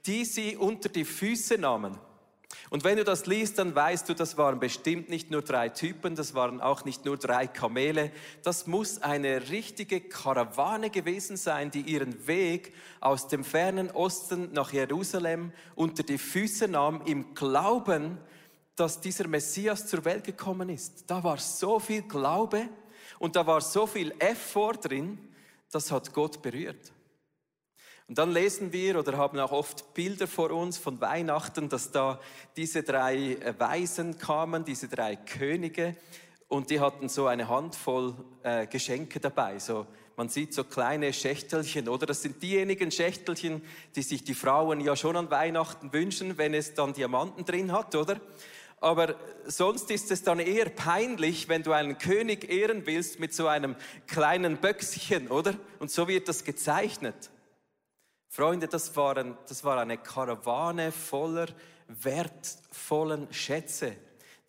[0.05, 1.97] die sie unter die Füße nahmen.
[2.71, 6.15] Und wenn du das liest, dann weißt du, das waren bestimmt nicht nur drei Typen,
[6.15, 8.11] das waren auch nicht nur drei Kamele.
[8.43, 14.71] Das muss eine richtige Karawane gewesen sein, die ihren Weg aus dem fernen Osten nach
[14.71, 18.17] Jerusalem unter die Füße nahm, im Glauben,
[18.75, 21.05] dass dieser Messias zur Welt gekommen ist.
[21.07, 22.69] Da war so viel Glaube
[23.19, 25.17] und da war so viel Effort drin,
[25.71, 26.93] das hat Gott berührt.
[28.09, 32.19] Und dann lesen wir oder haben auch oft Bilder vor uns von Weihnachten, dass da
[32.57, 35.95] diese drei äh, Weisen kamen, diese drei Könige,
[36.47, 39.59] und die hatten so eine Handvoll äh, Geschenke dabei.
[39.59, 42.07] So, man sieht so kleine Schächtelchen, oder?
[42.07, 43.61] Das sind diejenigen Schächtelchen,
[43.95, 47.93] die sich die Frauen ja schon an Weihnachten wünschen, wenn es dann Diamanten drin hat,
[47.93, 48.19] oder?
[48.81, 49.13] Aber
[49.45, 53.75] sonst ist es dann eher peinlich, wenn du einen König ehren willst mit so einem
[54.07, 55.53] kleinen Böckschen, oder?
[55.77, 57.29] Und so wird das gezeichnet.
[58.31, 61.47] Freunde, das, waren, das war eine Karawane voller
[61.87, 63.95] wertvollen Schätze,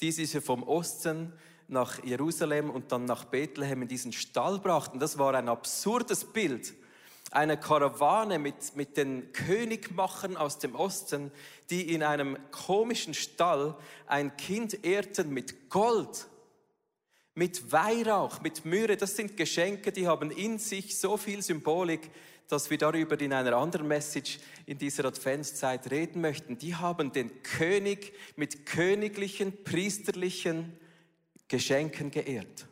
[0.03, 1.33] die sie vom Osten
[1.66, 4.99] nach Jerusalem und dann nach Bethlehem in diesen Stall brachten.
[4.99, 6.75] Das war ein absurdes Bild.
[7.31, 11.33] Eine Karawane mit, mit den Königmachern aus dem Osten,
[11.71, 16.27] die in einem komischen Stall ein Kind ehrten mit Gold,
[17.35, 18.99] mit Weihrauch, mit Myrrhe.
[18.99, 22.11] Das sind Geschenke, die haben in sich so viel Symbolik,
[22.51, 26.59] dass wir darüber in einer anderen Message in dieser Adventszeit reden möchten.
[26.59, 30.77] Die haben den König mit königlichen, priesterlichen
[31.49, 32.67] Geschenken geehrt.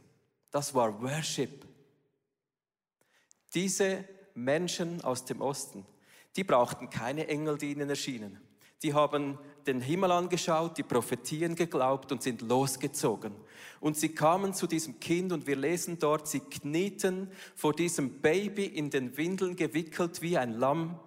[0.50, 1.64] Das war Worship.
[3.54, 5.86] Diese Menschen aus dem Osten,
[6.36, 8.40] die brauchten keine Engel, die ihnen erschienen.
[8.82, 13.34] Die haben den Himmel angeschaut, die Prophetien geglaubt und sind losgezogen.
[13.80, 18.64] Und sie kamen zu diesem Kind und wir lesen dort, sie knieten vor diesem Baby
[18.64, 20.98] in den Windeln gewickelt wie ein Lamm,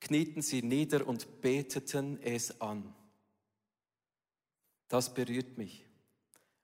[0.00, 2.92] knieten sie nieder und beteten es an.
[4.88, 5.86] Das berührt mich.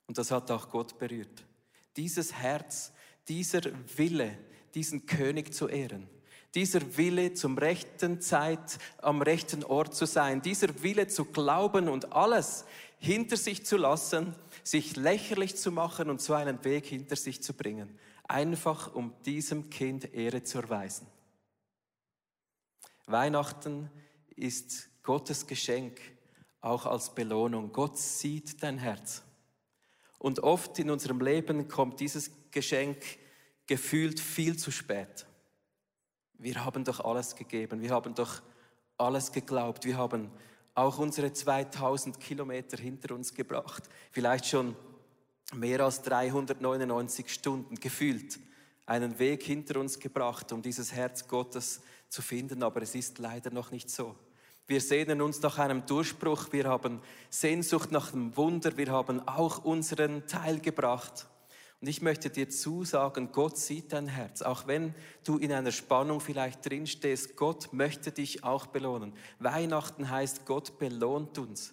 [0.07, 1.47] Und das hat auch Gott berührt.
[1.97, 2.93] Dieses Herz,
[3.29, 3.63] dieser
[3.97, 4.37] Wille,
[4.75, 6.09] diesen König zu ehren.
[6.55, 10.41] Dieser Wille zum rechten Zeit am rechten Ort zu sein.
[10.41, 12.65] Dieser Wille zu glauben und alles
[12.99, 14.35] hinter sich zu lassen,
[14.65, 17.99] sich lächerlich zu machen und so einen Weg hinter sich zu bringen.
[18.25, 21.07] Einfach um diesem Kind Ehre zu erweisen.
[23.07, 23.91] Weihnachten
[24.37, 26.01] ist Gottes Geschenk
[26.61, 27.73] auch als Belohnung.
[27.73, 29.23] Gott sieht dein Herz.
[30.19, 32.99] Und oft in unserem Leben kommt dieses Geschenk
[33.67, 35.28] gefühlt viel zu spät.
[36.39, 38.43] Wir haben doch alles gegeben, wir haben doch
[38.97, 40.31] alles geglaubt, wir haben
[40.75, 44.77] auch unsere 2000 Kilometer hinter uns gebracht, vielleicht schon
[45.55, 48.39] mehr als 399 Stunden gefühlt
[48.87, 53.51] einen Weg hinter uns gebracht, um dieses Herz Gottes zu finden, aber es ist leider
[53.51, 54.15] noch nicht so.
[54.67, 59.65] Wir sehnen uns nach einem Durchbruch, wir haben Sehnsucht nach einem Wunder, wir haben auch
[59.65, 61.27] unseren Teil gebracht.
[61.81, 64.43] Und ich möchte dir zusagen, Gott sieht dein Herz.
[64.43, 69.13] Auch wenn du in einer Spannung vielleicht drinstehst, Gott möchte dich auch belohnen.
[69.39, 71.73] Weihnachten heißt, Gott belohnt uns.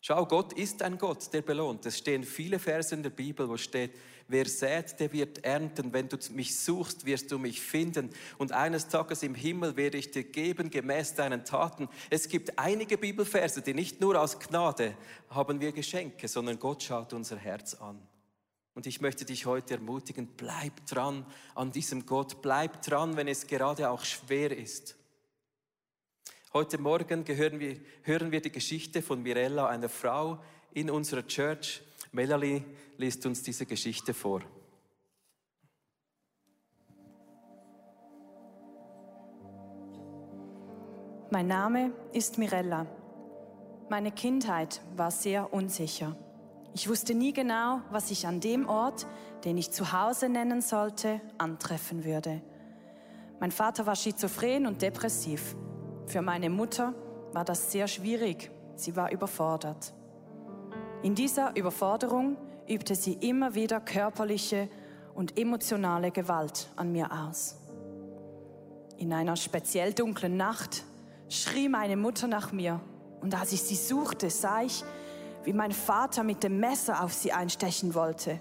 [0.00, 1.86] Schau, Gott ist ein Gott, der belohnt.
[1.86, 3.92] Es stehen viele Verse in der Bibel, wo steht,
[4.26, 5.92] wer sät, der wird ernten.
[5.92, 8.10] Wenn du mich suchst, wirst du mich finden.
[8.38, 11.88] Und eines Tages im Himmel werde ich dir geben, gemäß deinen Taten.
[12.10, 14.96] Es gibt einige Bibelverse, die nicht nur aus Gnade
[15.30, 18.00] haben wir Geschenke, sondern Gott schaut unser Herz an.
[18.78, 23.48] Und ich möchte dich heute ermutigen, bleib dran an diesem Gott, bleib dran, wenn es
[23.48, 24.94] gerade auch schwer ist.
[26.52, 30.40] Heute Morgen hören wir, hören wir die Geschichte von Mirella, einer Frau
[30.74, 31.82] in unserer Church.
[32.12, 32.62] Melanie
[32.98, 34.42] liest uns diese Geschichte vor.
[41.32, 42.86] Mein Name ist Mirella.
[43.90, 46.16] Meine Kindheit war sehr unsicher.
[46.78, 49.08] Ich wusste nie genau, was ich an dem Ort,
[49.44, 52.40] den ich zu Hause nennen sollte, antreffen würde.
[53.40, 55.56] Mein Vater war schizophren und depressiv.
[56.06, 56.94] Für meine Mutter
[57.32, 58.52] war das sehr schwierig.
[58.76, 59.92] Sie war überfordert.
[61.02, 62.36] In dieser Überforderung
[62.68, 64.68] übte sie immer wieder körperliche
[65.16, 67.56] und emotionale Gewalt an mir aus.
[68.98, 70.84] In einer speziell dunklen Nacht
[71.28, 72.80] schrie meine Mutter nach mir
[73.20, 74.84] und als ich sie suchte, sah ich,
[75.48, 78.38] wie mein Vater mit dem Messer auf sie einstechen wollte.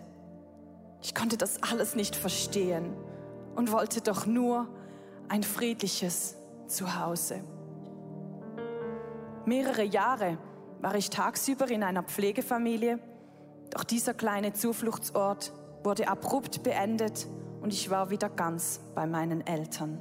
[1.02, 2.94] Ich konnte das alles nicht verstehen
[3.56, 4.68] und wollte doch nur
[5.30, 6.36] ein friedliches
[6.68, 7.40] Zuhause.
[9.46, 10.38] Mehrere Jahre
[10.82, 13.00] war ich tagsüber in einer Pflegefamilie,
[13.70, 15.54] doch dieser kleine Zufluchtsort
[15.86, 17.26] wurde abrupt beendet
[17.62, 19.98] und ich war wieder ganz bei meinen Eltern.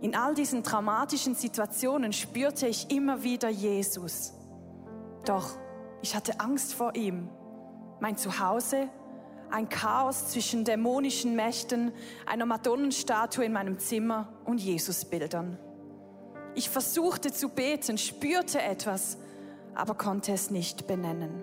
[0.00, 4.32] In all diesen traumatischen Situationen spürte ich immer wieder Jesus.
[5.26, 5.58] Doch
[6.04, 7.30] ich hatte Angst vor ihm.
[7.98, 8.90] Mein Zuhause,
[9.50, 11.92] ein Chaos zwischen dämonischen Mächten,
[12.26, 15.58] einer Madonnenstatue in meinem Zimmer und Jesusbildern.
[16.54, 19.16] Ich versuchte zu beten, spürte etwas,
[19.74, 21.42] aber konnte es nicht benennen.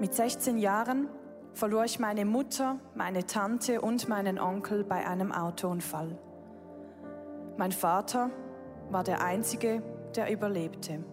[0.00, 1.08] Mit 16 Jahren
[1.54, 6.18] verlor ich meine Mutter, meine Tante und meinen Onkel bei einem Autounfall.
[7.56, 8.32] Mein Vater
[8.90, 9.80] war der Einzige,
[10.16, 11.04] der überlebte.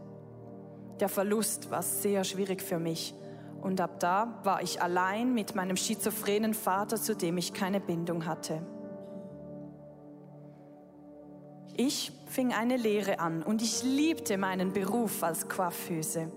[1.00, 3.16] Der Verlust war sehr schwierig für mich
[3.62, 8.26] und ab da war ich allein mit meinem schizophrenen Vater, zu dem ich keine Bindung
[8.26, 8.62] hatte.
[11.76, 16.32] Ich fing eine Lehre an und ich liebte meinen Beruf als Coiffeuse.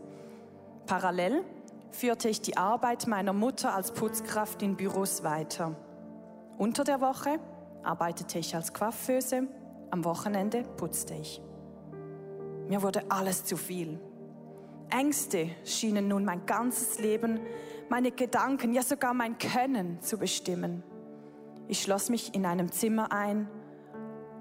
[0.86, 1.42] Parallel
[1.90, 5.74] führte ich die Arbeit meiner Mutter als Putzkraft in Büros weiter.
[6.58, 7.38] Unter der Woche
[7.82, 9.48] arbeitete ich als Coiffeuse,
[9.90, 11.42] am Wochenende putzte ich.
[12.68, 14.00] Mir wurde alles zu viel.
[14.90, 17.40] Ängste schienen nun mein ganzes Leben,
[17.88, 20.82] meine Gedanken, ja sogar mein Können zu bestimmen.
[21.68, 23.48] Ich schloss mich in einem Zimmer ein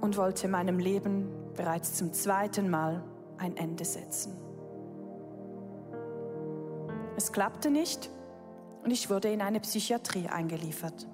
[0.02, 3.04] und wollte meinem Leben bereits zum zweiten Mal
[3.38, 4.38] ein Ende setzen.
[7.18, 8.10] Es klappte nicht
[8.84, 11.08] und ich wurde in eine Psychiatrie eingeliefert.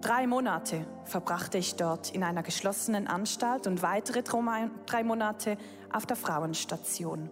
[0.00, 5.56] Drei Monate verbrachte ich dort in einer geschlossenen Anstalt und weitere drei Monate
[5.92, 7.30] auf der Frauenstation.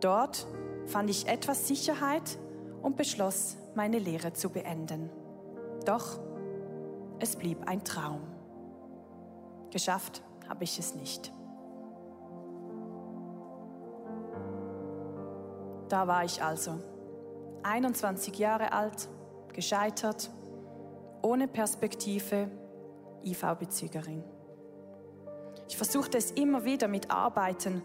[0.00, 0.46] Dort
[0.86, 2.38] fand ich etwas Sicherheit
[2.82, 5.10] und beschloss, meine Lehre zu beenden.
[5.84, 6.18] Doch
[7.20, 8.20] es blieb ein Traum.
[9.70, 11.32] Geschafft habe ich es nicht.
[15.88, 16.78] Da war ich also,
[17.62, 19.08] 21 Jahre alt,
[19.52, 20.30] gescheitert,
[21.22, 22.50] ohne Perspektive,
[23.24, 24.22] IV-Bezügerin.
[25.68, 27.82] Ich versuchte es immer wieder mit Arbeiten,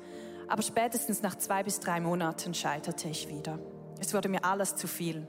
[0.53, 3.57] aber spätestens nach zwei bis drei Monaten scheiterte ich wieder.
[3.99, 5.25] Es wurde mir alles zu viel.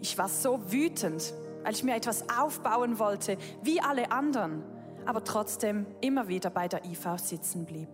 [0.00, 1.32] Ich war so wütend,
[1.62, 4.64] weil ich mir etwas aufbauen wollte, wie alle anderen,
[5.06, 7.88] aber trotzdem immer wieder bei der IV sitzen blieb.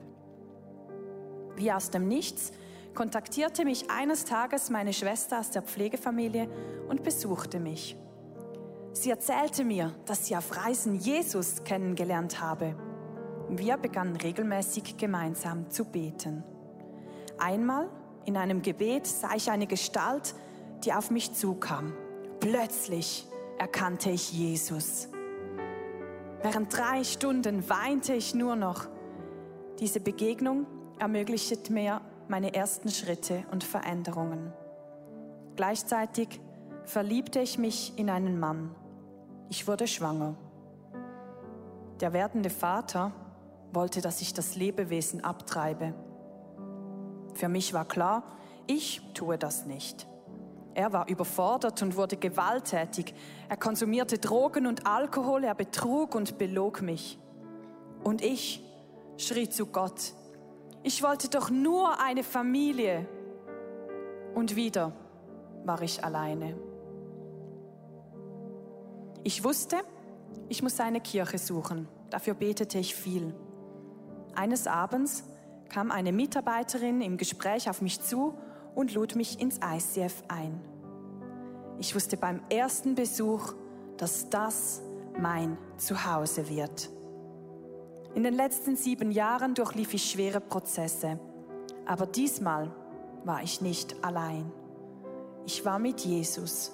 [1.54, 2.50] Wie aus dem Nichts
[2.94, 6.48] kontaktierte mich eines Tages meine Schwester aus der Pflegefamilie
[6.88, 7.94] und besuchte mich.
[8.94, 12.74] Sie erzählte mir, dass sie auf Reisen Jesus kennengelernt habe.
[13.48, 16.42] Wir begannen regelmäßig gemeinsam zu beten.
[17.38, 17.88] Einmal
[18.24, 20.34] in einem Gebet sah ich eine Gestalt,
[20.84, 21.92] die auf mich zukam.
[22.40, 23.28] Plötzlich
[23.58, 25.08] erkannte ich Jesus.
[26.42, 28.88] Während drei Stunden weinte ich nur noch.
[29.78, 30.66] Diese Begegnung
[30.98, 34.52] ermöglichte mir meine ersten Schritte und Veränderungen.
[35.54, 36.40] Gleichzeitig
[36.84, 38.74] verliebte ich mich in einen Mann.
[39.48, 40.34] Ich wurde schwanger.
[42.00, 43.12] Der werdende Vater
[43.76, 45.94] wollte, dass ich das Lebewesen abtreibe.
[47.34, 48.24] Für mich war klar,
[48.66, 50.08] ich tue das nicht.
[50.74, 53.14] Er war überfordert und wurde gewalttätig.
[53.48, 57.18] Er konsumierte Drogen und Alkohol, er betrug und belog mich.
[58.02, 58.64] Und ich
[59.16, 60.12] schrie zu Gott,
[60.82, 63.06] ich wollte doch nur eine Familie.
[64.34, 64.92] Und wieder
[65.64, 66.56] war ich alleine.
[69.22, 69.76] Ich wusste,
[70.48, 71.88] ich muss eine Kirche suchen.
[72.10, 73.34] Dafür betete ich viel.
[74.36, 75.24] Eines Abends
[75.70, 78.34] kam eine Mitarbeiterin im Gespräch auf mich zu
[78.74, 80.60] und lud mich ins ICF ein.
[81.78, 83.54] Ich wusste beim ersten Besuch,
[83.96, 84.82] dass das
[85.18, 86.90] mein Zuhause wird.
[88.14, 91.18] In den letzten sieben Jahren durchlief ich schwere Prozesse,
[91.86, 92.70] aber diesmal
[93.24, 94.52] war ich nicht allein.
[95.46, 96.72] Ich war mit Jesus.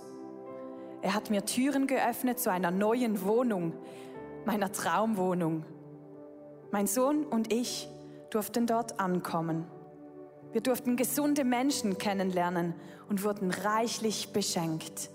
[1.00, 3.72] Er hat mir Türen geöffnet zu einer neuen Wohnung,
[4.44, 5.64] meiner Traumwohnung.
[6.72, 7.86] Mein Sohn und ich
[8.30, 9.66] durften dort ankommen.
[10.52, 12.74] Wir durften gesunde Menschen kennenlernen
[13.10, 15.10] und wurden reichlich beschenkt.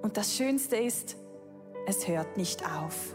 [0.00, 1.16] Und das Schönste ist,
[1.86, 3.14] es hört nicht auf.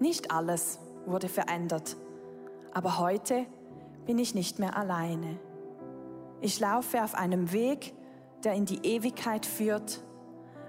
[0.00, 1.96] Nicht alles wurde verändert,
[2.74, 3.46] aber heute
[4.04, 5.38] bin ich nicht mehr alleine.
[6.40, 7.94] Ich laufe auf einem Weg,
[8.42, 10.02] der in die Ewigkeit führt,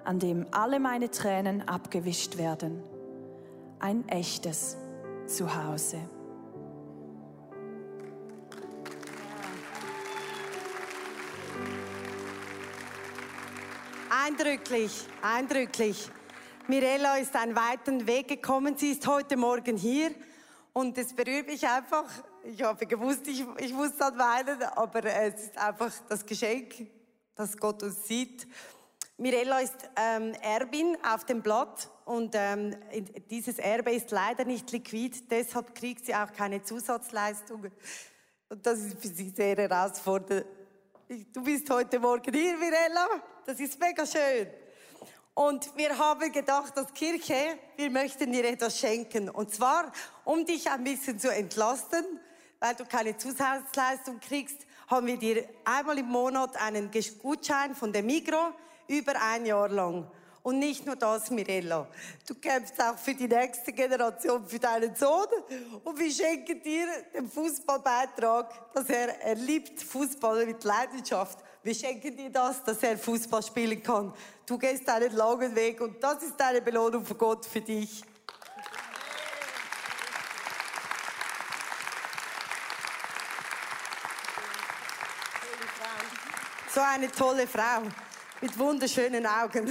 [0.03, 2.83] an dem alle meine Tränen abgewischt werden.
[3.79, 4.77] Ein echtes
[5.31, 5.97] Zuhause.
[14.09, 16.09] Eindrücklich, eindrücklich.
[16.67, 18.75] Mirella ist einen weiten Weg gekommen.
[18.75, 20.11] Sie ist heute Morgen hier
[20.73, 22.09] und es berührt mich einfach.
[22.43, 26.87] Ich habe gewusst, ich, ich muss dann weinen, aber es ist einfach das Geschenk,
[27.35, 28.45] dass Gott uns sieht.
[29.21, 32.75] Mirella ist ähm, Erbin auf dem Blatt und ähm,
[33.29, 37.71] dieses Erbe ist leider nicht liquid, deshalb kriegt sie auch keine Zusatzleistungen.
[38.49, 40.47] Und das ist für sie sehr herausfordernd.
[41.31, 43.07] Du bist heute Morgen hier, Mirella.
[43.45, 44.47] Das ist mega schön.
[45.35, 49.29] Und wir haben gedacht, als Kirche, wir möchten dir etwas schenken.
[49.29, 49.91] Und zwar,
[50.25, 52.19] um dich ein bisschen zu entlasten,
[52.59, 56.89] weil du keine Zusatzleistung kriegst, haben wir dir einmal im Monat einen
[57.21, 58.55] Gutschein von der Migro
[58.91, 60.05] über ein Jahr lang.
[60.43, 61.87] Und nicht nur das, Mirella.
[62.27, 65.27] Du kämpfst auch für die nächste Generation, für deinen Sohn.
[65.83, 71.37] Und wir schenken dir den Fußballbeitrag, dass er, er liebt Fußball mit Leidenschaft.
[71.61, 74.13] Wir schenken dir das, dass er Fußball spielen kann.
[74.47, 78.03] Du gehst einen langen Weg und das ist deine Belohnung von Gott für dich.
[86.73, 87.83] So eine tolle Frau
[88.41, 89.69] mit wunderschönen Augen.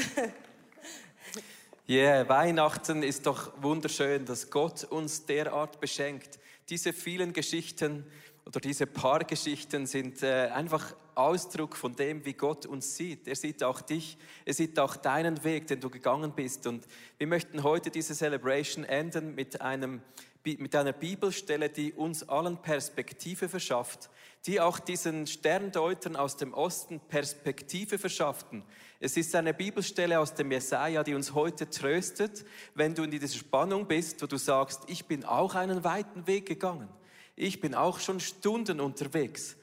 [1.87, 6.39] Ja, yeah, Weihnachten ist doch wunderschön, dass Gott uns derart beschenkt.
[6.69, 8.07] Diese vielen Geschichten
[8.47, 13.27] oder diese paar Geschichten sind äh, einfach Ausdruck von dem, wie Gott uns sieht.
[13.27, 16.69] Er sieht auch dich, er sieht auch deinen Weg, den du gegangen bist.
[16.69, 16.87] Und
[17.19, 20.01] wir möchten heute diese Celebration enden mit, einem,
[20.45, 24.09] mit einer Bibelstelle, die uns allen Perspektive verschafft,
[24.47, 28.63] die auch diesen Sterndeutern aus dem Osten Perspektive verschafften.
[29.01, 33.29] Es ist eine Bibelstelle aus dem Jesaja, die uns heute tröstet, wenn du in dieser
[33.29, 36.89] Spannung bist, wo du sagst, ich bin auch einen weiten Weg gegangen.
[37.37, 39.57] Ich bin auch schon Stunden unterwegs.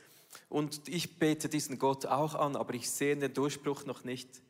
[0.49, 4.41] und ich bete diesen Gott auch an, aber ich sehe den Durchbruch noch nicht,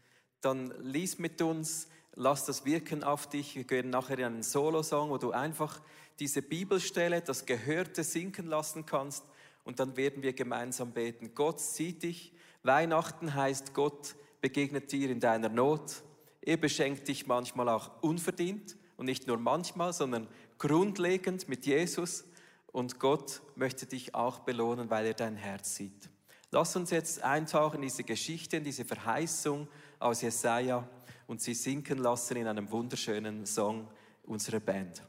[0.41, 1.87] dann lies mit uns,
[2.17, 3.55] lass das wirken auf dich.
[3.55, 5.79] Wir gehen nachher in einen Solo-Song, wo du einfach
[6.19, 9.23] diese Bibelstelle, das Gehörte sinken lassen kannst
[9.63, 11.33] und dann werden wir gemeinsam beten.
[11.35, 12.33] Gott sieht dich.
[12.63, 16.03] Weihnachten heißt, Gott begegnet dir in deiner Not.
[16.41, 22.25] Er beschenkt dich manchmal auch unverdient und nicht nur manchmal, sondern grundlegend mit Jesus.
[22.71, 26.09] Und Gott möchte dich auch belohnen, weil er dein Herz sieht.
[26.49, 29.67] Lass uns jetzt eintauchen in diese Geschichte, in diese Verheißung
[29.99, 30.87] aus Jesaja
[31.27, 33.87] und sie sinken lassen in einem wunderschönen Song
[34.23, 35.03] unserer Band.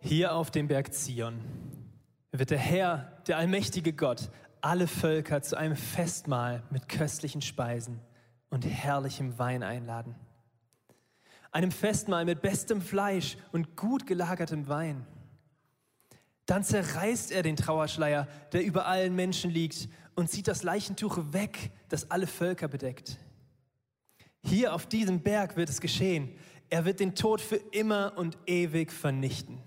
[0.00, 1.40] Hier auf dem Berg Zion
[2.30, 8.00] wird der Herr, der allmächtige Gott, alle Völker zu einem Festmahl mit köstlichen Speisen
[8.50, 10.14] und herrlichem Wein einladen.
[11.50, 15.06] Einem Festmahl mit bestem Fleisch und gut gelagertem Wein.
[16.48, 21.70] Dann zerreißt er den Trauerschleier, der über allen Menschen liegt, und zieht das Leichentuch weg,
[21.90, 23.18] das alle Völker bedeckt.
[24.42, 26.34] Hier auf diesem Berg wird es geschehen.
[26.70, 29.58] Er wird den Tod für immer und ewig vernichten.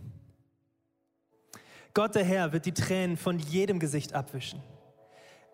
[1.93, 4.63] Gott der Herr wird die Tränen von jedem Gesicht abwischen.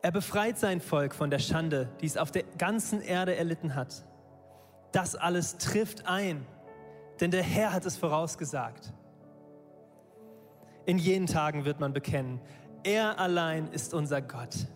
[0.02, 4.06] Er befreit sein Volk von der Schande, die es auf der ganzen Erde erlitten hat.
[4.94, 6.46] Das alles trifft ein,
[7.20, 8.94] denn der Herr hat es vorausgesagt.
[10.88, 12.40] In jenen Tagen wird man bekennen,
[12.84, 14.68] er allein ist unser Gott.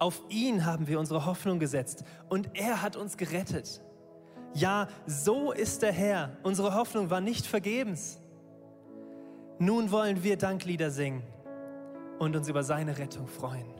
[0.00, 3.80] Auf ihn haben wir unsere Hoffnung gesetzt und er hat uns gerettet.
[4.52, 6.36] Ja, so ist der Herr.
[6.42, 8.20] Unsere Hoffnung war nicht vergebens.
[9.60, 11.22] Nun wollen wir Danklieder singen
[12.18, 13.79] und uns über seine Rettung freuen.